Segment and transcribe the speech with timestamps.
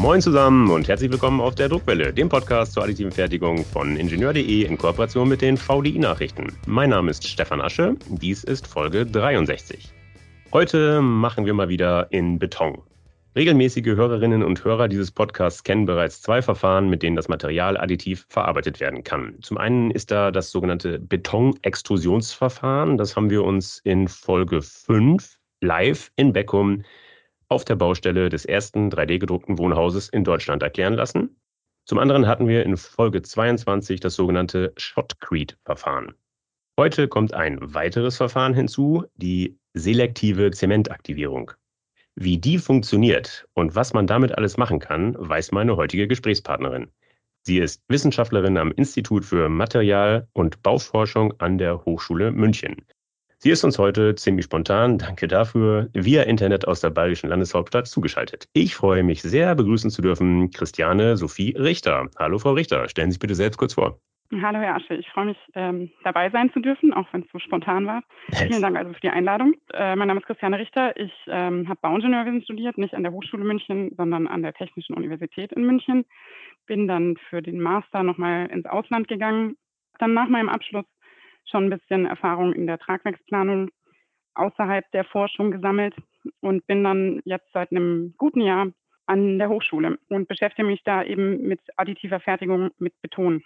[0.00, 4.64] Moin zusammen und herzlich willkommen auf der Druckwelle, dem Podcast zur additiven Fertigung von Ingenieur.de
[4.64, 6.56] in Kooperation mit den VDI-Nachrichten.
[6.66, 9.92] Mein Name ist Stefan Asche, dies ist Folge 63.
[10.54, 12.78] Heute machen wir mal wieder in Beton.
[13.36, 18.24] Regelmäßige Hörerinnen und Hörer dieses Podcasts kennen bereits zwei Verfahren, mit denen das Material additiv
[18.30, 19.36] verarbeitet werden kann.
[19.42, 22.96] Zum einen ist da das sogenannte Betonextrusionsverfahren.
[22.96, 26.84] Das haben wir uns in Folge 5 live in Beckum
[27.50, 31.36] auf der Baustelle des ersten 3D-gedruckten Wohnhauses in Deutschland erklären lassen.
[31.84, 36.14] Zum anderen hatten wir in Folge 22 das sogenannte Shotcrete-Verfahren.
[36.78, 41.50] Heute kommt ein weiteres Verfahren hinzu, die selektive Zementaktivierung.
[42.14, 46.90] Wie die funktioniert und was man damit alles machen kann, weiß meine heutige Gesprächspartnerin.
[47.42, 52.86] Sie ist Wissenschaftlerin am Institut für Material- und Bauforschung an der Hochschule München.
[53.42, 58.44] Sie ist uns heute ziemlich spontan, danke dafür, via Internet aus der bayerischen Landeshauptstadt zugeschaltet.
[58.52, 62.10] Ich freue mich sehr, begrüßen zu dürfen Christiane Sophie Richter.
[62.18, 62.86] Hallo, Frau Richter.
[62.90, 63.98] Stellen Sie sich bitte selbst kurz vor.
[64.42, 64.92] Hallo, Herr Asche.
[64.92, 68.02] Ich freue mich, ähm, dabei sein zu dürfen, auch wenn es so spontan war.
[68.30, 69.54] Vielen Dank also für die Einladung.
[69.72, 70.94] Äh, mein Name ist Christiane Richter.
[71.00, 75.50] Ich ähm, habe Bauingenieurwesen studiert, nicht an der Hochschule München, sondern an der Technischen Universität
[75.52, 76.04] in München.
[76.66, 79.56] Bin dann für den Master nochmal ins Ausland gegangen.
[79.98, 80.84] Dann nach meinem Abschluss
[81.44, 83.70] schon ein bisschen Erfahrung in der Tragwerksplanung
[84.34, 85.94] außerhalb der Forschung gesammelt
[86.40, 88.68] und bin dann jetzt seit einem guten Jahr
[89.06, 93.42] an der Hochschule und beschäftige mich da eben mit additiver Fertigung mit Beton.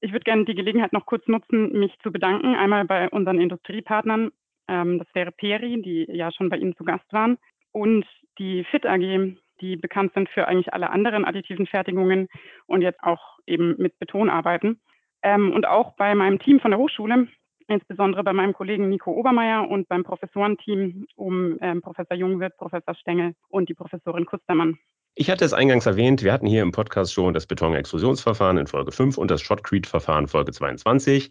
[0.00, 2.54] Ich würde gerne die Gelegenheit noch kurz nutzen, mich zu bedanken.
[2.54, 4.30] Einmal bei unseren Industriepartnern,
[4.68, 7.38] ähm, das wäre Peri, die ja schon bei Ihnen zu Gast waren,
[7.72, 8.06] und
[8.38, 12.28] die FIT AG, die bekannt sind für eigentlich alle anderen additiven Fertigungen
[12.66, 14.80] und jetzt auch eben mit Beton arbeiten.
[15.22, 17.28] Ähm, und auch bei meinem Team von der Hochschule,
[17.68, 23.34] insbesondere bei meinem Kollegen Nico Obermeier und beim Professorenteam um ähm, Professor Jungwirth, Professor Stengel
[23.48, 24.78] und die Professorin Kustermann.
[25.14, 28.92] Ich hatte es eingangs erwähnt, wir hatten hier im Podcast schon das Betonextrusionsverfahren in Folge
[28.92, 31.30] 5 und das Shotcrete-Verfahren Folge 22.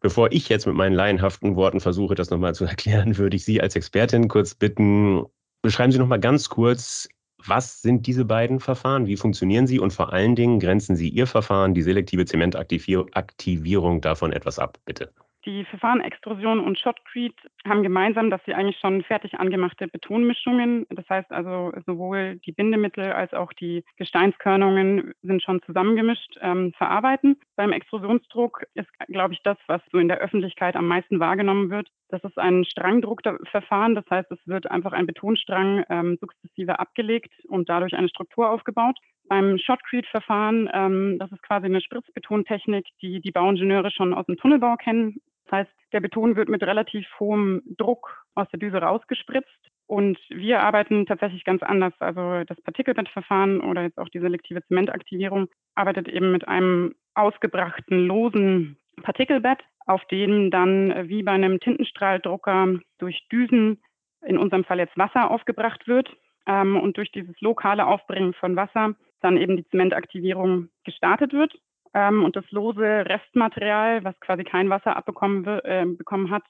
[0.00, 3.60] Bevor ich jetzt mit meinen laienhaften Worten versuche, das nochmal zu erklären, würde ich Sie
[3.60, 5.24] als Expertin kurz bitten,
[5.62, 7.08] beschreiben Sie nochmal ganz kurz,
[7.46, 9.06] was sind diese beiden Verfahren?
[9.06, 9.78] Wie funktionieren sie?
[9.78, 15.12] Und vor allen Dingen grenzen Sie Ihr Verfahren, die selektive Zementaktivierung, davon etwas ab, bitte.
[15.46, 21.08] Die Verfahren Extrusion und Shotcrete haben gemeinsam, dass sie eigentlich schon fertig angemachte Betonmischungen, das
[21.08, 27.40] heißt also sowohl die Bindemittel als auch die Gesteinskörnungen sind schon zusammengemischt, ähm, verarbeiten.
[27.54, 31.88] Beim Extrusionsdruck ist, glaube ich, das, was so in der Öffentlichkeit am meisten wahrgenommen wird.
[32.08, 37.68] Das ist ein Strangdruckverfahren, das heißt, es wird einfach ein Betonstrang ähm, sukzessive abgelegt und
[37.68, 38.98] dadurch eine Struktur aufgebaut.
[39.28, 44.76] Beim Shotcrete-Verfahren, ähm, das ist quasi eine Spritzbetontechnik, die die Bauingenieure schon aus dem Tunnelbau
[44.76, 45.20] kennen.
[45.48, 49.48] Das heißt, der Beton wird mit relativ hohem Druck aus der Düse rausgespritzt.
[49.86, 51.94] Und wir arbeiten tatsächlich ganz anders.
[51.98, 58.76] Also das Partikelbettverfahren oder jetzt auch die selektive Zementaktivierung arbeitet eben mit einem ausgebrachten losen
[59.02, 63.82] Partikelbett, auf dem dann wie bei einem Tintenstrahldrucker durch Düsen,
[64.26, 66.14] in unserem Fall jetzt Wasser, aufgebracht wird.
[66.46, 71.58] Ähm, und durch dieses lokale Aufbringen von Wasser dann eben die Zementaktivierung gestartet wird.
[71.98, 76.44] Ähm, und das lose Restmaterial, was quasi kein Wasser abbekommen äh, bekommen hat,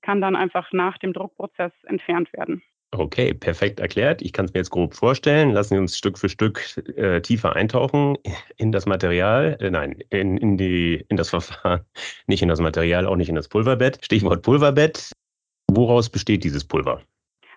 [0.00, 2.62] kann dann einfach nach dem Druckprozess entfernt werden.
[2.94, 4.20] Okay, perfekt erklärt.
[4.20, 5.50] Ich kann es mir jetzt grob vorstellen.
[5.50, 6.62] Lassen Sie uns Stück für Stück
[6.96, 8.18] äh, tiefer eintauchen
[8.58, 11.80] in das Material, äh, nein, in, in, die, in das Verfahren,
[12.26, 14.04] nicht in das Material, auch nicht in das Pulverbett.
[14.04, 15.12] Stichwort Pulverbett.
[15.70, 17.00] Woraus besteht dieses Pulver?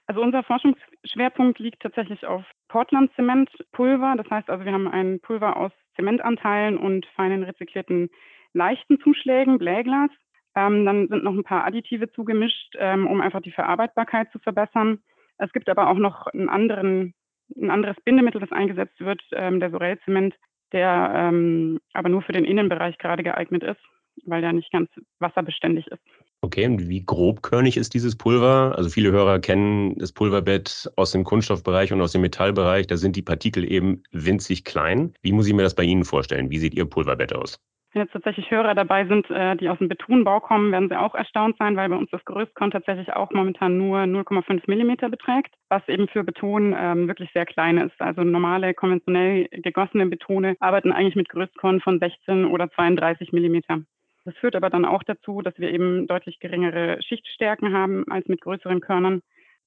[0.07, 4.15] Also unser Forschungsschwerpunkt liegt tatsächlich auf Portland-Zementpulver.
[4.17, 8.09] Das heißt also, wir haben ein Pulver aus Zementanteilen und feinen rezyklierten
[8.53, 10.11] leichten Zuschlägen, Bläglas.
[10.55, 14.99] Ähm, dann sind noch ein paar Additive zugemischt, ähm, um einfach die Verarbeitbarkeit zu verbessern.
[15.37, 17.13] Es gibt aber auch noch einen anderen,
[17.55, 20.35] ein anderes Bindemittel, das eingesetzt wird, ähm, der Sorel-Zement,
[20.71, 23.81] der ähm, aber nur für den Innenbereich gerade geeignet ist,
[24.25, 26.01] weil der nicht ganz wasserbeständig ist.
[26.41, 28.75] Okay, und wie grobkörnig ist dieses Pulver?
[28.77, 32.87] Also viele Hörer kennen das Pulverbett aus dem Kunststoffbereich und aus dem Metallbereich.
[32.87, 35.13] Da sind die Partikel eben winzig klein.
[35.21, 36.51] Wie muss ich mir das bei Ihnen vorstellen?
[36.51, 37.59] Wie sieht Ihr Pulverbett aus?
[37.95, 41.15] Wenn jetzt tatsächlich Hörer dabei sind, äh, die aus dem Betonbau kommen, werden sie auch
[41.15, 45.87] erstaunt sein, weil bei uns das Größkon tatsächlich auch momentan nur 0,5 Millimeter beträgt, was
[45.87, 47.95] eben für Beton ähm, wirklich sehr klein ist.
[47.99, 53.79] Also normale, konventionell gegossene Betone arbeiten eigentlich mit Größkon von 16 oder 32 Millimeter.
[54.25, 58.41] Das führt aber dann auch dazu, dass wir eben deutlich geringere Schichtstärken haben als mit
[58.41, 59.21] größeren Körnern.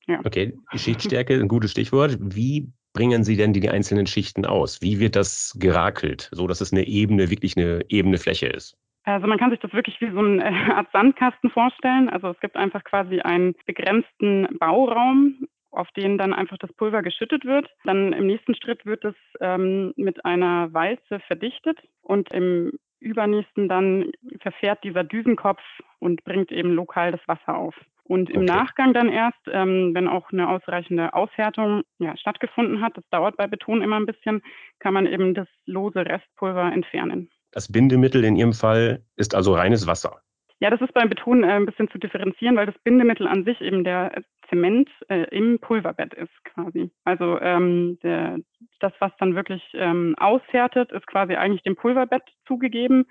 [0.06, 0.20] Ja.
[0.24, 2.18] Okay, Schichtstärke, ein gutes Stichwort.
[2.20, 4.82] Wie bringen Sie denn die, einzelnen Schichten aus?
[4.82, 8.76] Wie wird das gerakelt, so dass es eine ebene, wirklich eine ebene Fläche ist?
[9.04, 10.44] Also man kann sich das wirklich wie so eine
[10.76, 12.08] Art Sandkasten vorstellen.
[12.08, 17.44] Also es gibt einfach quasi einen begrenzten Bauraum auf den dann einfach das Pulver geschüttet
[17.44, 17.68] wird.
[17.84, 24.10] Dann im nächsten Schritt wird es ähm, mit einer Walze verdichtet und im übernächsten dann
[24.40, 25.62] verfährt dieser Düsenkopf
[25.98, 27.74] und bringt eben lokal das Wasser auf.
[28.04, 28.52] Und im okay.
[28.52, 33.46] Nachgang dann erst, ähm, wenn auch eine ausreichende Aushärtung ja, stattgefunden hat, das dauert bei
[33.46, 34.42] Beton immer ein bisschen,
[34.78, 37.28] kann man eben das lose Restpulver entfernen.
[37.52, 40.20] Das Bindemittel in Ihrem Fall ist also reines Wasser.
[40.60, 43.60] Ja, das ist beim Beton äh, ein bisschen zu differenzieren, weil das Bindemittel an sich
[43.60, 46.90] eben der Zement äh, im Pulverbett ist quasi.
[47.04, 48.38] Also ähm, der,
[48.80, 53.06] das, was dann wirklich ähm, aushärtet, ist quasi eigentlich dem Pulverbett zugegeben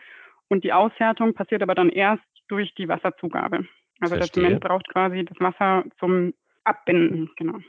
[0.49, 3.65] und die Aushärtung passiert aber dann erst durch die Wasserzugabe.
[3.99, 4.43] Also Verstehe.
[4.43, 7.59] der Zement braucht quasi das Wasser zum Abbinden, genau.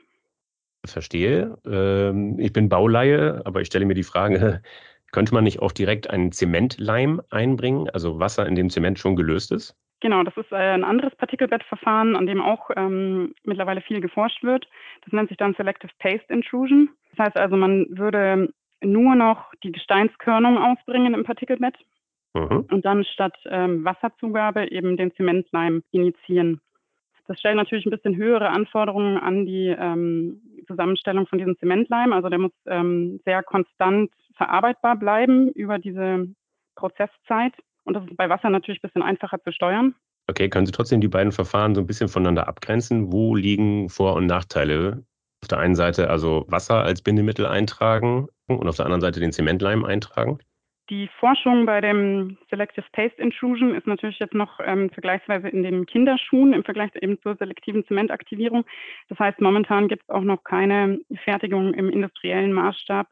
[0.84, 1.58] Verstehe.
[1.66, 4.62] Ähm, ich bin Bauleihe, aber ich stelle mir die Frage,
[5.12, 9.52] könnte man nicht auch direkt einen Zementleim einbringen, also Wasser, in dem Zement schon gelöst
[9.52, 9.76] ist?
[10.00, 14.68] Genau, das ist äh, ein anderes Partikelbettverfahren, an dem auch ähm, mittlerweile viel geforscht wird.
[15.04, 16.90] Das nennt sich dann Selective Paste Intrusion.
[17.10, 21.74] Das heißt also, man würde nur noch die Gesteinskörnung ausbringen im Partikelbett
[22.34, 22.66] mhm.
[22.70, 26.60] und dann statt ähm, Wasserzugabe eben den Zementleim initiieren.
[27.26, 32.12] Das stellt natürlich ein bisschen höhere Anforderungen an die ähm, Zusammenstellung von diesem Zementleim.
[32.12, 36.28] Also der muss ähm, sehr konstant verarbeitbar bleiben über diese
[36.74, 37.52] Prozesszeit.
[37.88, 39.94] Und das ist bei Wasser natürlich ein bisschen einfacher zu steuern.
[40.28, 43.10] Okay, können Sie trotzdem die beiden Verfahren so ein bisschen voneinander abgrenzen?
[43.10, 45.04] Wo liegen Vor- und Nachteile?
[45.42, 49.32] Auf der einen Seite also Wasser als Bindemittel eintragen und auf der anderen Seite den
[49.32, 50.38] Zementleim eintragen?
[50.90, 55.86] Die Forschung bei dem Selective Paste Intrusion ist natürlich jetzt noch ähm, vergleichsweise in den
[55.86, 58.64] Kinderschuhen im Vergleich eben zur selektiven Zementaktivierung.
[59.08, 63.06] Das heißt, momentan gibt es auch noch keine Fertigung im industriellen Maßstab,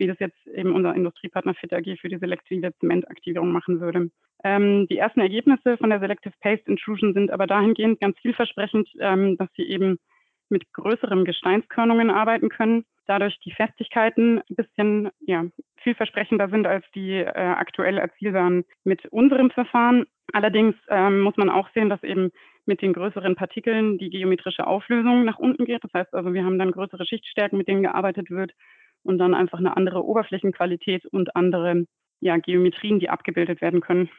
[0.00, 4.10] wie das jetzt eben unser Industriepartner Fit AG für die selektive Zementaktivierung machen würde.
[4.42, 9.36] Ähm, die ersten Ergebnisse von der Selective Paste Intrusion sind aber dahingehend ganz vielversprechend, ähm,
[9.36, 9.98] dass sie eben
[10.48, 15.44] mit größeren Gesteinskörnungen arbeiten können, dadurch die Festigkeiten ein bisschen ja,
[15.76, 20.06] vielversprechender sind als die äh, aktuell erzielbaren mit unserem Verfahren.
[20.32, 22.30] Allerdings ähm, muss man auch sehen, dass eben
[22.66, 25.84] mit den größeren Partikeln die geometrische Auflösung nach unten geht.
[25.84, 28.52] Das heißt also, wir haben dann größere Schichtstärken, mit denen gearbeitet wird
[29.02, 31.84] und dann einfach eine andere Oberflächenqualität und andere
[32.20, 34.10] ja, Geometrien, die abgebildet werden können.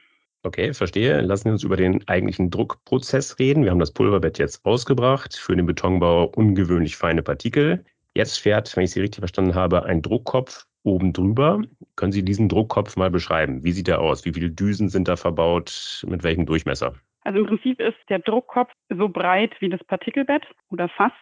[0.43, 1.21] Okay, verstehe.
[1.21, 3.63] Lassen Sie uns über den eigentlichen Druckprozess reden.
[3.63, 5.35] Wir haben das Pulverbett jetzt ausgebracht.
[5.35, 7.85] Für den Betonbau ungewöhnlich feine Partikel.
[8.15, 11.61] Jetzt fährt, wenn ich Sie richtig verstanden habe, ein Druckkopf oben drüber.
[11.95, 13.63] Können Sie diesen Druckkopf mal beschreiben?
[13.63, 14.25] Wie sieht der aus?
[14.25, 16.03] Wie viele Düsen sind da verbaut?
[16.07, 16.95] Mit welchem Durchmesser?
[17.23, 21.13] Also im Prinzip ist der Druckkopf so breit wie das Partikelbett oder fast.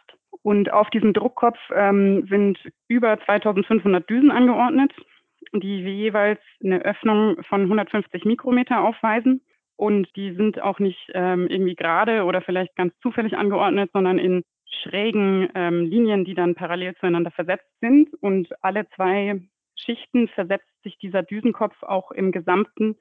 [0.42, 2.58] Und auf diesem Druckkopf ähm, sind
[2.88, 4.94] über 2500 Düsen angeordnet,
[5.54, 9.42] die jeweils eine Öffnung von 150 Mikrometer aufweisen.
[9.76, 14.44] Und die sind auch nicht ähm, irgendwie gerade oder vielleicht ganz zufällig angeordnet, sondern in
[14.84, 18.14] schrägen ähm, Linien, die dann parallel zueinander versetzt sind.
[18.22, 19.42] Und alle zwei
[19.76, 22.98] Schichten versetzt sich dieser Düsenkopf auch im Gesamten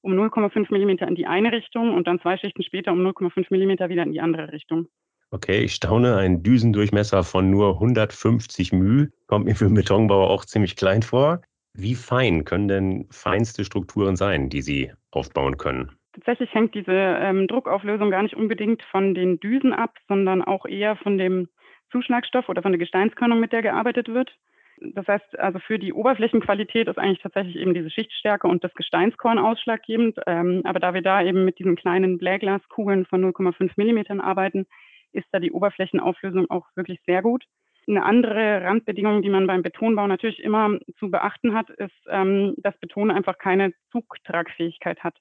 [0.00, 3.88] um 0,5 Millimeter in die eine Richtung und dann zwei Schichten später um 0,5 Millimeter
[3.88, 4.88] wieder in die andere Richtung.
[5.34, 10.44] Okay, ich staune, ein Düsendurchmesser von nur 150 μ kommt mir für einen Betonbauer auch
[10.44, 11.40] ziemlich klein vor.
[11.72, 15.90] Wie fein können denn feinste Strukturen sein, die Sie aufbauen können?
[16.12, 20.96] Tatsächlich hängt diese ähm, Druckauflösung gar nicht unbedingt von den Düsen ab, sondern auch eher
[20.96, 21.48] von dem
[21.90, 24.36] Zuschlagstoff oder von der Gesteinskörnung, mit der gearbeitet wird.
[24.82, 29.38] Das heißt, also für die Oberflächenqualität ist eigentlich tatsächlich eben diese Schichtstärke und das Gesteinskorn
[29.38, 30.18] ausschlaggebend.
[30.26, 34.66] Ähm, aber da wir da eben mit diesen kleinen Blähglaskugeln von 0,5 Millimetern arbeiten,
[35.12, 37.44] ist da die Oberflächenauflösung auch wirklich sehr gut.
[37.88, 42.78] Eine andere Randbedingung, die man beim Betonbau natürlich immer zu beachten hat, ist, ähm, dass
[42.78, 45.16] Beton einfach keine Zugtragfähigkeit hat.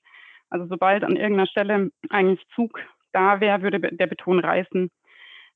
[0.49, 2.79] Also sobald an irgendeiner Stelle eigentlich Zug
[3.13, 4.91] da wäre, würde der Beton reißen.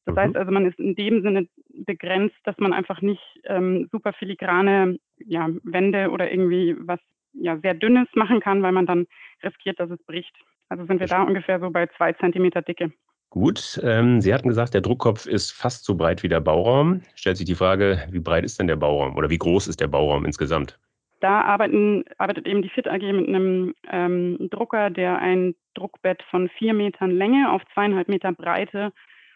[0.06, 0.20] Das mhm.
[0.20, 4.98] heißt also, man ist in dem Sinne begrenzt, dass man einfach nicht ähm, super filigrane
[5.18, 7.00] ja, Wände oder irgendwie was
[7.34, 9.08] ja, sehr Dünnes machen kann, weil man dann
[9.44, 10.36] riskiert, dass es bricht.
[10.70, 12.92] Also sind wir da ungefähr so bei zwei Zentimeter Dicke.
[13.36, 17.02] Gut, ähm, Sie hatten gesagt, der Druckkopf ist fast so breit wie der Bauraum.
[17.16, 19.90] Stellt sich die Frage, wie breit ist denn der Bauraum oder wie groß ist der
[19.90, 20.80] Bauraum insgesamt?
[21.20, 26.48] Da arbeiten, arbeitet eben die FIT AG mit einem ähm, Drucker, der ein Druckbett von
[26.48, 28.94] vier Metern Länge auf zweieinhalb Meter Breite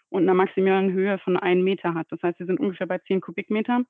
[0.08, 2.08] und einer maximalen Höhe von einem Meter hat.
[2.10, 3.82] Das heißt, wir sind ungefähr bei zehn Kubikmeter.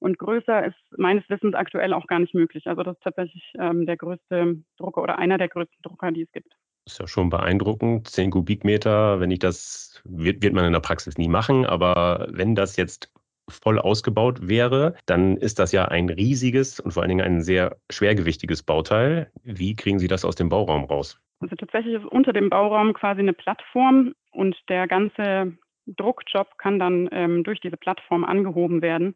[0.00, 2.66] Und größer ist meines Wissens aktuell auch gar nicht möglich.
[2.66, 6.32] Also das ist tatsächlich ähm, der größte Drucker oder einer der größten Drucker, die es
[6.32, 6.56] gibt.
[6.86, 8.08] Ist ja schon beeindruckend.
[8.08, 12.54] Zehn Kubikmeter, wenn ich das, wird, wird man in der Praxis nie machen, aber wenn
[12.54, 13.10] das jetzt
[13.48, 17.76] voll ausgebaut wäre, dann ist das ja ein riesiges und vor allen Dingen ein sehr
[17.90, 19.30] schwergewichtiges Bauteil.
[19.42, 21.20] Wie kriegen Sie das aus dem Bauraum raus?
[21.40, 27.08] Also tatsächlich ist unter dem Bauraum quasi eine Plattform und der ganze Druckjob kann dann
[27.12, 29.14] ähm, durch diese Plattform angehoben werden.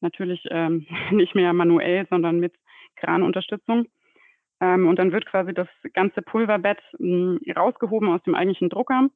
[0.00, 2.54] Natürlich ähm, nicht mehr manuell, sondern mit
[2.96, 3.86] Kranunterstützung.
[4.60, 9.08] Ähm, und dann wird quasi das ganze Pulverbett mh, hm, rausgehoben aus dem eigentlichen Drucker,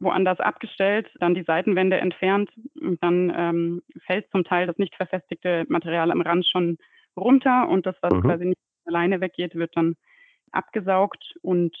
[0.00, 2.50] woanders abgestellt, dann die Seitenwände entfernt
[2.80, 6.78] und dann ähm, fällt zum Teil das nicht verfestigte Material am Rand schon
[7.16, 8.22] runter und das, was mhm.
[8.22, 9.96] quasi nicht alleine weggeht, wird dann
[10.50, 11.76] abgesaugt und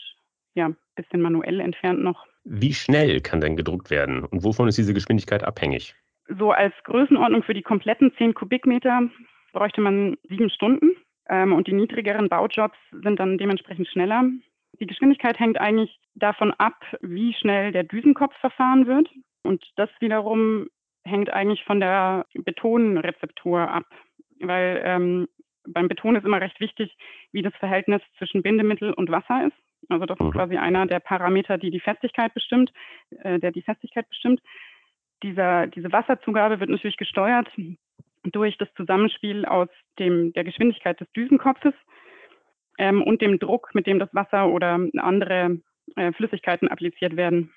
[0.54, 2.26] ja, ein bisschen manuell entfernt noch.
[2.44, 5.94] Wie schnell kann denn gedruckt werden und wovon ist diese Geschwindigkeit abhängig?
[6.38, 9.08] So als Größenordnung für die kompletten 10 Kubikmeter
[9.52, 10.90] bräuchte man sieben Stunden
[11.28, 14.24] ähm, und die niedrigeren Baujobs sind dann dementsprechend schneller.
[14.80, 19.08] Die Geschwindigkeit hängt eigentlich davon ab, wie schnell der Düsenkopf verfahren wird.
[19.42, 20.68] Und das wiederum
[21.04, 23.86] hängt eigentlich von der Betonrezeptur ab,
[24.40, 25.28] weil ähm,
[25.66, 26.96] beim Beton ist immer recht wichtig,
[27.32, 29.56] wie das Verhältnis zwischen Bindemittel und Wasser ist.
[29.88, 30.32] Also das ist mhm.
[30.32, 32.72] quasi einer der Parameter, die die Festigkeit bestimmt,
[33.22, 34.40] äh, der die Festigkeit bestimmt.
[35.22, 37.48] Dieser, diese Wasserzugabe wird natürlich gesteuert
[38.24, 41.74] durch das Zusammenspiel aus dem, der Geschwindigkeit des Düsenkopfes
[42.78, 45.58] ähm, und dem Druck, mit dem das Wasser oder andere
[45.96, 47.52] äh, Flüssigkeiten appliziert werden.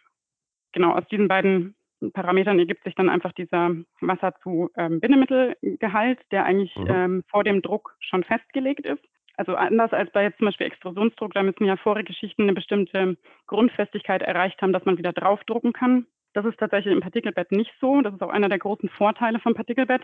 [0.72, 1.76] Genau aus diesen beiden
[2.14, 6.88] Parametern ergibt sich dann einfach dieser Wasser zu ähm, Bindemittelgehalt, der eigentlich mhm.
[6.90, 9.04] ähm, vor dem Druck schon festgelegt ist.
[9.38, 13.18] Also anders als bei jetzt zum Beispiel Extrusionsdruck, da müssen ja vorige Schichten eine bestimmte
[13.48, 16.08] Grundfestigkeit erreicht haben, dass man wieder draufdrucken kann.
[16.34, 18.02] Das ist tatsächlich im Partikelbett nicht so.
[18.02, 20.02] Das ist auch einer der großen Vorteile vom Partikelbett.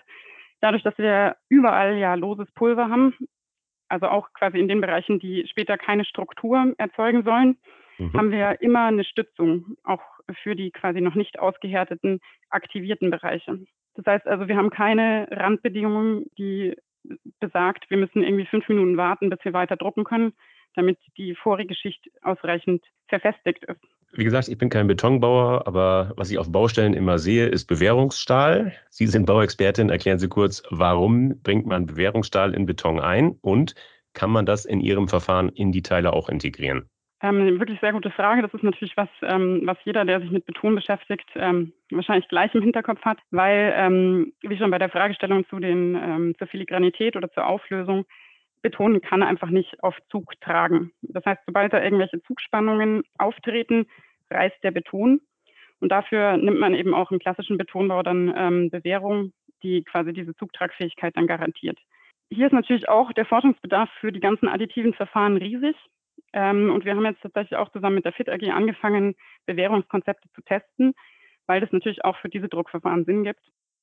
[0.61, 3.15] Dadurch, dass wir überall ja loses Pulver haben,
[3.89, 7.57] also auch quasi in den Bereichen, die später keine Struktur erzeugen sollen,
[7.97, 8.13] mhm.
[8.13, 10.01] haben wir immer eine Stützung, auch
[10.43, 13.59] für die quasi noch nicht ausgehärteten, aktivierten Bereiche.
[13.95, 16.75] Das heißt also, wir haben keine Randbedingungen, die
[17.39, 20.33] besagt, wir müssen irgendwie fünf Minuten warten, bis wir weiter drucken können,
[20.75, 23.81] damit die vorige Schicht ausreichend verfestigt ist.
[24.13, 28.73] Wie gesagt, ich bin kein Betonbauer, aber was ich auf Baustellen immer sehe, ist Bewährungsstahl.
[28.89, 29.89] Sie sind Bauexpertin.
[29.89, 33.73] Erklären Sie kurz, warum bringt man Bewährungsstahl in Beton ein und
[34.13, 36.89] kann man das in Ihrem Verfahren in die Teile auch integrieren?
[37.23, 38.41] Ähm, wirklich sehr gute Frage.
[38.41, 42.53] Das ist natürlich was, ähm, was jeder, der sich mit Beton beschäftigt, ähm, wahrscheinlich gleich
[42.53, 47.15] im Hinterkopf hat, weil, ähm, wie schon bei der Fragestellung zu den, ähm, zur Filigranität
[47.15, 48.05] oder zur Auflösung,
[48.61, 50.91] Beton kann einfach nicht auf Zug tragen.
[51.01, 53.87] Das heißt, sobald da irgendwelche Zugspannungen auftreten,
[54.29, 55.21] reißt der Beton.
[55.79, 60.35] Und dafür nimmt man eben auch im klassischen Betonbau dann ähm, Bewährung, die quasi diese
[60.35, 61.79] Zugtragfähigkeit dann garantiert.
[62.29, 65.75] Hier ist natürlich auch der Forschungsbedarf für die ganzen additiven Verfahren riesig.
[66.33, 69.15] Ähm, und wir haben jetzt tatsächlich auch zusammen mit der FIT AG angefangen,
[69.47, 70.93] Bewährungskonzepte zu testen,
[71.47, 73.41] weil das natürlich auch für diese Druckverfahren Sinn gibt.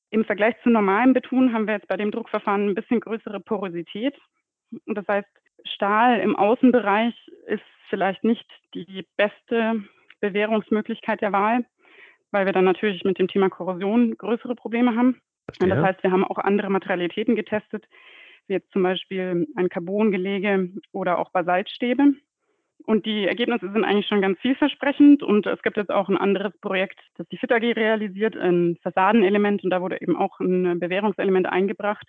[0.09, 4.15] Im Vergleich zu normalem Beton haben wir jetzt bei dem Druckverfahren ein bisschen größere Porosität.
[4.85, 5.27] Und das heißt,
[5.65, 7.15] Stahl im Außenbereich
[7.47, 9.83] ist vielleicht nicht die beste
[10.21, 11.65] Bewährungsmöglichkeit der Wahl,
[12.31, 15.21] weil wir dann natürlich mit dem Thema Korrosion größere Probleme haben.
[15.61, 15.67] Ja.
[15.67, 17.87] Das heißt, wir haben auch andere Materialitäten getestet,
[18.47, 22.13] wie jetzt zum Beispiel ein Carbongelege oder auch Basaltstäbe.
[22.85, 25.21] Und die Ergebnisse sind eigentlich schon ganz vielversprechend.
[25.21, 29.63] Und es gibt jetzt auch ein anderes Projekt, das die FIT AG realisiert, ein Fassadenelement.
[29.63, 32.07] Und da wurde eben auch ein Bewährungselement eingebracht,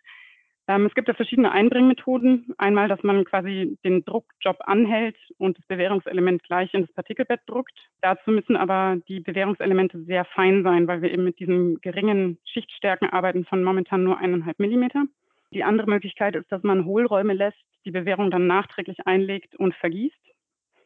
[0.87, 2.55] es gibt ja verschiedene Einbringmethoden.
[2.59, 7.73] Einmal, dass man quasi den Druckjob anhält und das Bewährungselement gleich in das Partikelbett druckt.
[8.01, 13.11] Dazu müssen aber die Bewährungselemente sehr fein sein, weil wir eben mit diesen geringen Schichtstärken
[13.11, 15.05] arbeiten von momentan nur eineinhalb Millimeter.
[15.53, 20.15] Die andere Möglichkeit ist, dass man Hohlräume lässt, die Bewährung dann nachträglich einlegt und vergießt.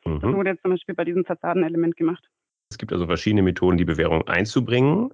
[0.07, 0.21] Mhm.
[0.21, 2.25] Das wurde jetzt zum Beispiel bei diesem Fassadenelement gemacht.
[2.71, 5.13] Es gibt also verschiedene Methoden, die Bewährung einzubringen.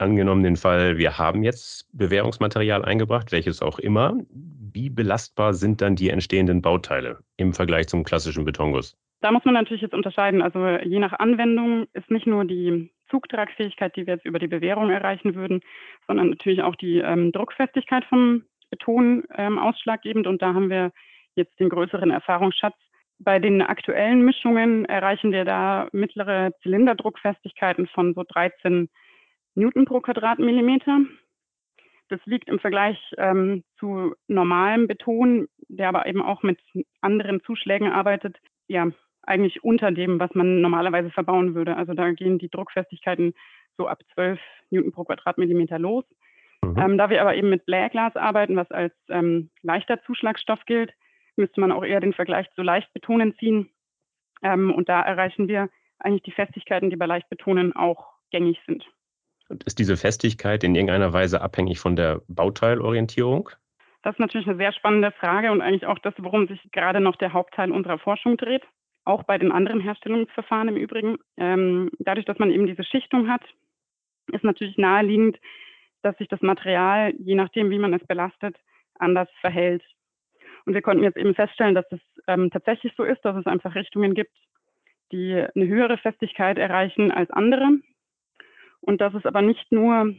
[0.00, 4.14] Angenommen den Fall, wir haben jetzt Bewährungsmaterial eingebracht, welches auch immer.
[4.30, 8.96] Wie belastbar sind dann die entstehenden Bauteile im Vergleich zum klassischen Betonguss?
[9.20, 10.40] Da muss man natürlich jetzt unterscheiden.
[10.40, 14.88] Also je nach Anwendung ist nicht nur die Zugtragfähigkeit, die wir jetzt über die Bewährung
[14.88, 15.60] erreichen würden,
[16.06, 20.26] sondern natürlich auch die ähm, Druckfestigkeit vom Beton ähm, ausschlaggebend.
[20.26, 20.92] Und da haben wir
[21.34, 22.76] jetzt den größeren Erfahrungsschatz.
[23.18, 28.88] Bei den aktuellen Mischungen erreichen wir da mittlere Zylinderdruckfestigkeiten von so 13
[29.60, 31.00] Newton pro Quadratmillimeter.
[32.08, 36.58] Das liegt im Vergleich ähm, zu normalem Beton, der aber eben auch mit
[37.00, 38.90] anderen Zuschlägen arbeitet, ja,
[39.22, 41.76] eigentlich unter dem, was man normalerweise verbauen würde.
[41.76, 43.34] Also da gehen die Druckfestigkeiten
[43.76, 44.40] so ab 12
[44.70, 46.04] Newton pro Quadratmillimeter los.
[46.64, 46.78] Mhm.
[46.78, 50.92] Ähm, da wir aber eben mit Blairglas arbeiten, was als ähm, leichter Zuschlagstoff gilt,
[51.36, 53.70] müsste man auch eher den Vergleich zu Leichtbetonen ziehen.
[54.42, 58.84] Ähm, und da erreichen wir eigentlich die Festigkeiten, die bei Leichtbetonen auch gängig sind.
[59.64, 63.50] Ist diese Festigkeit in irgendeiner Weise abhängig von der Bauteilorientierung?
[64.02, 67.16] Das ist natürlich eine sehr spannende Frage und eigentlich auch das, worum sich gerade noch
[67.16, 68.62] der Hauptteil unserer Forschung dreht.
[69.04, 71.18] Auch bei den anderen Herstellungsverfahren im Übrigen.
[71.36, 73.42] Ähm, dadurch, dass man eben diese Schichtung hat,
[74.32, 75.38] ist natürlich naheliegend,
[76.02, 78.56] dass sich das Material, je nachdem, wie man es belastet,
[78.98, 79.82] anders verhält.
[80.64, 83.74] Und wir konnten jetzt eben feststellen, dass es ähm, tatsächlich so ist, dass es einfach
[83.74, 84.36] Richtungen gibt,
[85.12, 87.70] die eine höhere Festigkeit erreichen als andere.
[88.80, 90.14] Und dass es aber nicht nur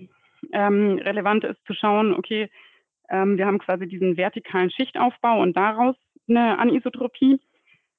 [0.53, 2.49] ähm, relevant ist zu schauen, okay,
[3.09, 5.95] ähm, wir haben quasi diesen vertikalen Schichtaufbau und daraus
[6.27, 7.39] eine Anisotropie,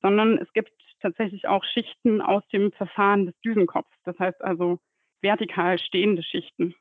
[0.01, 3.97] sondern es gibt tatsächlich auch Schichten aus dem Verfahren des Düsenkopfs.
[4.05, 4.79] Das heißt also
[5.21, 6.75] vertikal stehende Schichten.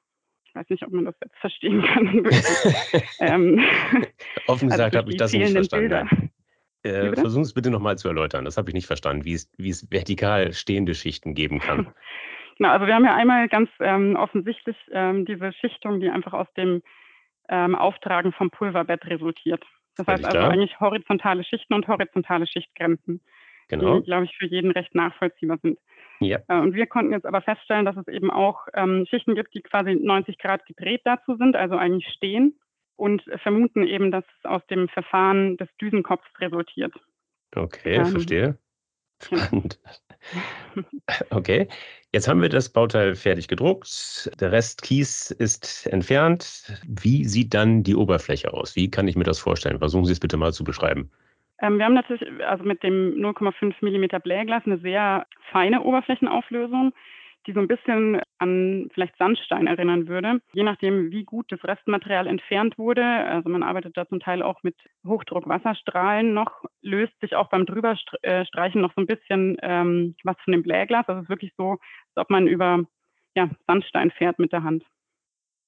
[0.46, 2.28] Ich weiß nicht, ob man das jetzt verstehen kann.
[3.20, 3.64] ähm,
[4.48, 6.32] Offen also gesagt also habe ich das nicht verstanden.
[6.84, 8.44] Äh, Versuchen es bitte nochmal zu erläutern.
[8.44, 11.94] Das habe ich nicht verstanden, wie es, wie es vertikal stehende Schichten geben kann.
[12.62, 16.46] Genau, also wir haben ja einmal ganz ähm, offensichtlich ähm, diese Schichtung, die einfach aus
[16.56, 16.84] dem
[17.50, 19.64] ähm, Auftragen vom Pulverbett resultiert.
[19.98, 20.52] Das heißt also klar.
[20.52, 23.20] eigentlich horizontale Schichten und horizontale Schichtgrenzen,
[23.68, 23.98] genau.
[23.98, 25.80] die, glaube ich, für jeden recht nachvollziehbar sind.
[26.20, 26.38] Ja.
[26.50, 29.64] Äh, und wir konnten jetzt aber feststellen, dass es eben auch ähm, Schichten gibt, die
[29.64, 32.60] quasi 90 Grad gedreht dazu sind, also eigentlich stehen
[32.96, 36.94] und vermuten eben, dass es aus dem Verfahren des Düsenkopfs resultiert.
[37.56, 38.60] Okay, ähm, verstehe.
[39.22, 39.80] Spannend.
[41.32, 41.68] Okay,
[42.14, 44.32] jetzt haben wir das Bauteil fertig gedruckt.
[44.40, 46.80] Der Rest Kies ist entfernt.
[46.88, 48.76] Wie sieht dann die Oberfläche aus?
[48.76, 49.80] Wie kann ich mir das vorstellen?
[49.80, 51.10] Versuchen Sie es bitte mal zu beschreiben.
[51.62, 56.94] Ähm, wir haben natürlich also mit dem 0,5 mm Blähglas eine sehr feine Oberflächenauflösung
[57.48, 60.42] die so ein bisschen an vielleicht Sandstein erinnern würde.
[60.54, 64.64] Je nachdem, wie gut das Restmaterial entfernt wurde, also man arbeitet da zum Teil auch
[64.64, 70.52] mit Hochdruckwasserstrahlen noch, löst sich auch beim Drüberstreichen noch so ein bisschen ähm, was von
[70.52, 71.08] dem Blähglas.
[71.08, 72.84] Also es ist wirklich so, als ob man über
[73.36, 74.84] ja, Sandstein fährt mit der Hand.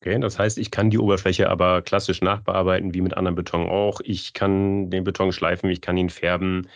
[0.02, 4.02] Okay, das heißt, ich kann die Oberfläche aber klassisch nachbearbeiten, wie mit anderen Beton auch.
[4.04, 6.68] Ich kann den Beton schleifen, ich kann ihn färben,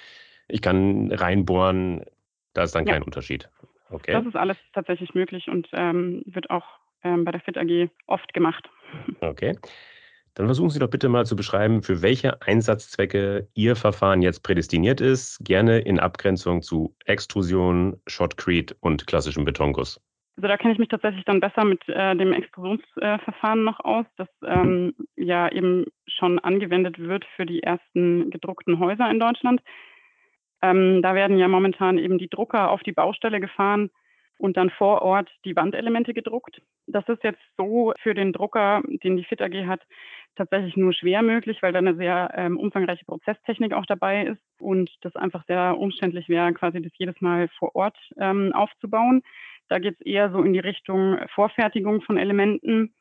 [0.48, 2.06] ich kann reinbohren.
[2.54, 2.94] Da ist dann ja.
[2.94, 3.50] kein Unterschied.
[3.89, 4.12] Okay.
[4.12, 6.65] Das ist alles tatsächlich möglich und ähm, wird auch
[7.04, 8.69] ähm, bei der FIT AG oft gemacht.
[9.21, 9.58] Okay.
[10.38, 15.02] Dann versuchen Sie doch bitte mal zu beschreiben, für welche Einsatzzwecke Ihr Verfahren jetzt prädestiniert
[15.02, 20.00] ist, gerne in Abgrenzung zu Extrusion, Shotcrete und klassischem Betonguss.
[20.36, 24.06] Also da kenne ich mich tatsächlich dann besser mit äh, dem Extrusionsverfahren äh, noch aus,
[24.17, 29.62] das ähm, ja eben schon angewendet wird für die ersten gedruckten Häuser in Deutschland.
[30.62, 33.89] Ähm, da werden ja momentan eben die Drucker auf die Baustelle gefahren
[34.38, 36.62] und dann vor Ort die Wandelemente gedruckt.
[36.86, 39.82] Das ist jetzt so für den Drucker, den die FIT AG hat,
[40.36, 44.91] tatsächlich nur schwer möglich, weil da eine sehr ähm, umfangreiche Prozesstechnik auch dabei ist und
[45.02, 49.24] das einfach sehr umständlich wäre, quasi das jedes Mal vor Ort ähm, aufzubauen.
[49.70, 52.93] Da geht es eher so in die Richtung Vorfertigung von Elementen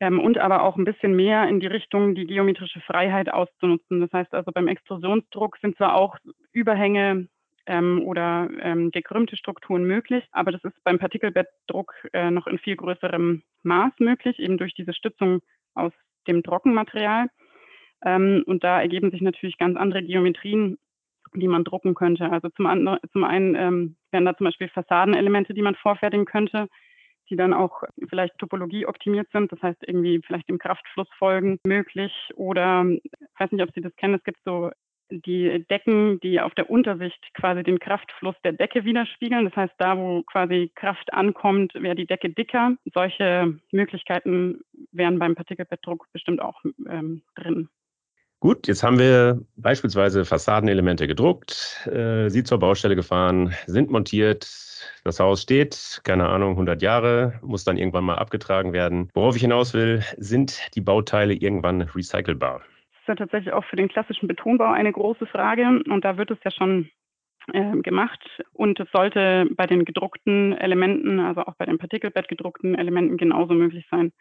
[0.00, 4.00] ähm, und aber auch ein bisschen mehr in die Richtung, die geometrische Freiheit auszunutzen.
[4.00, 6.16] Das heißt also beim Extrusionsdruck sind zwar auch
[6.52, 7.28] Überhänge
[7.66, 12.76] ähm, oder ähm, gekrümmte Strukturen möglich, aber das ist beim Partikelbettdruck äh, noch in viel
[12.76, 15.40] größerem Maß möglich, eben durch diese Stützung
[15.74, 15.92] aus
[16.26, 17.28] dem Trockenmaterial.
[18.02, 20.78] Ähm, und da ergeben sich natürlich ganz andere Geometrien,
[21.34, 22.32] die man drucken könnte.
[22.32, 26.68] Also zum, anderen, zum einen ähm, wären da zum Beispiel Fassadenelemente, die man vorfertigen könnte,
[27.30, 32.12] die dann auch vielleicht Topologie optimiert sind, das heißt irgendwie vielleicht dem Kraftfluss folgen möglich
[32.34, 34.70] oder ich weiß nicht, ob Sie das kennen, es gibt so
[35.10, 39.44] die Decken, die auf der Untersicht quasi den Kraftfluss der Decke widerspiegeln.
[39.44, 42.76] Das heißt, da, wo quasi Kraft ankommt, wäre die Decke dicker.
[42.94, 44.60] Solche Möglichkeiten
[44.92, 47.68] wären beim Partikelbettdruck bestimmt auch ähm, drin.
[48.40, 54.48] Gut, jetzt haben wir beispielsweise Fassadenelemente gedruckt, äh, sie zur Baustelle gefahren, sind montiert,
[55.04, 59.10] das Haus steht, keine Ahnung, 100 Jahre, muss dann irgendwann mal abgetragen werden.
[59.12, 62.60] Worauf ich hinaus will, sind die Bauteile irgendwann recycelbar?
[62.60, 66.30] Das ist ja tatsächlich auch für den klassischen Betonbau eine große Frage und da wird
[66.30, 66.88] es ja schon
[67.52, 72.74] äh, gemacht und es sollte bei den gedruckten Elementen, also auch bei den Partikelbett gedruckten
[72.74, 74.12] Elementen genauso möglich sein.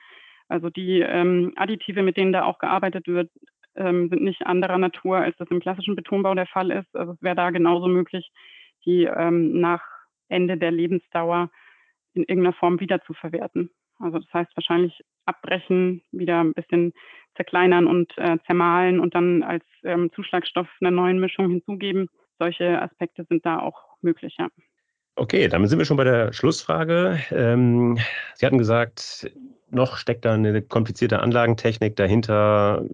[0.50, 3.30] Also die ähm, Additive, mit denen da auch gearbeitet wird,
[3.76, 6.96] ähm, sind nicht anderer Natur, als das im klassischen Betonbau der Fall ist.
[6.96, 8.32] Also es wäre da genauso möglich,
[8.86, 9.84] die ähm, nach
[10.28, 11.50] Ende der Lebensdauer
[12.14, 13.70] in irgendeiner Form wieder zu verwerten.
[14.00, 16.94] Also das heißt wahrscheinlich abbrechen, wieder ein bisschen
[17.36, 22.10] zerkleinern und äh, zermahlen und dann als ähm, Zuschlagstoff einer neuen Mischung hinzugeben.
[22.40, 24.48] Solche Aspekte sind da auch möglich, ja.
[25.16, 27.20] Okay, damit sind wir schon bei der Schlussfrage.
[27.32, 27.98] Ähm,
[28.36, 29.30] Sie hatten gesagt,
[29.70, 32.86] noch steckt da eine komplizierte Anlagentechnik dahinter.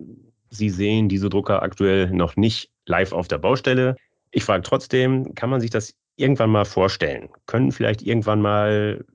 [0.50, 3.96] Sie sehen diese Drucker aktuell noch nicht live auf der Baustelle.
[4.32, 7.30] Ich frage trotzdem, kann man sich das irgendwann mal vorstellen?
[7.46, 9.06] Können vielleicht irgendwann mal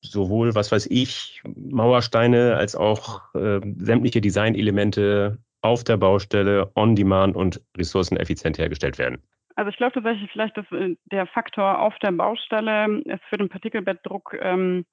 [0.00, 7.36] sowohl, was weiß ich, Mauersteine als auch äh, sämtliche Designelemente auf der Baustelle on demand
[7.36, 9.18] und ressourceneffizient hergestellt werden?
[9.56, 13.48] Also ich glaube tatsächlich vielleicht, dass äh, der Faktor auf der Baustelle ist für den
[13.48, 14.84] Partikelbettdruck ähm,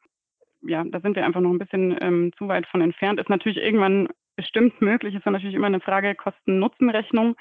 [0.68, 3.20] ja, da sind wir einfach noch ein bisschen ähm, zu weit von entfernt.
[3.20, 7.36] Ist natürlich irgendwann bestimmt möglich, ist natürlich immer eine Frage Kosten-Nutzen-Rechnung.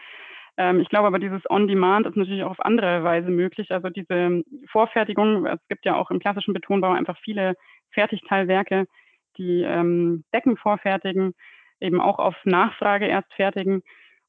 [0.56, 3.70] Ähm, ich glaube aber, dieses On-Demand ist natürlich auch auf andere Weise möglich.
[3.70, 7.54] Also diese Vorfertigung, es gibt ja auch im klassischen Betonbau einfach viele
[7.90, 8.86] Fertigteilwerke,
[9.36, 11.34] die ähm, Decken vorfertigen,
[11.80, 13.82] eben auch auf Nachfrage erst fertigen.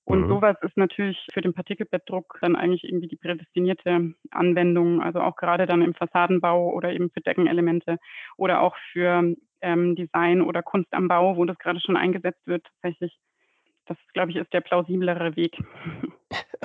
[0.06, 0.30] Und mhm.
[0.30, 5.66] sowas ist natürlich für den Partikelbettdruck dann eigentlich irgendwie die prädestinierte Anwendung, also auch gerade
[5.66, 7.98] dann im Fassadenbau oder eben für Deckenelemente
[8.38, 12.64] oder auch für ähm, Design oder Kunst am Bau, wo das gerade schon eingesetzt wird,
[12.82, 13.18] tatsächlich.
[13.88, 15.58] Das, glaube ich, ist der plausiblere Weg.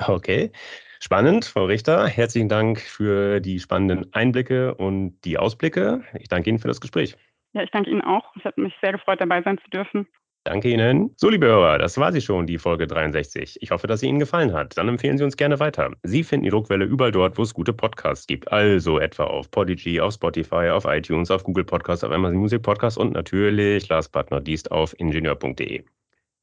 [0.07, 0.51] Okay,
[0.99, 2.07] spannend, Frau Richter.
[2.07, 6.03] Herzlichen Dank für die spannenden Einblicke und die Ausblicke.
[6.19, 7.15] Ich danke Ihnen für das Gespräch.
[7.53, 8.35] Ja, ich danke Ihnen auch.
[8.35, 10.07] Es hat mich sehr gefreut, dabei sein zu dürfen.
[10.43, 11.13] Danke Ihnen.
[11.17, 13.59] So, liebe Hörer, das war sie schon, die Folge 63.
[13.61, 14.75] Ich hoffe, dass sie Ihnen gefallen hat.
[14.75, 15.91] Dann empfehlen Sie uns gerne weiter.
[16.01, 18.51] Sie finden die Druckwelle überall dort, wo es gute Podcasts gibt.
[18.51, 22.97] Also etwa auf Podigy, auf Spotify, auf iTunes, auf Google Podcasts, auf Amazon Music Podcasts
[22.97, 25.83] und natürlich, last but not least, auf ingenieur.de.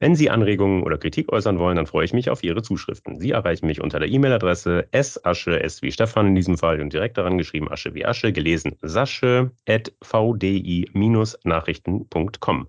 [0.01, 3.19] Wenn Sie Anregungen oder Kritik äußern wollen, dann freue ich mich auf Ihre Zuschriften.
[3.19, 7.19] Sie erreichen mich unter der E-Mail-Adresse sasche, s wie Stefan in diesem Fall und direkt
[7.19, 12.69] daran geschrieben Asche wie Asche, gelesen sasche at vdi-nachrichten.com.